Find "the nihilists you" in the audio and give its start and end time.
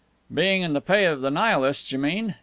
1.21-1.99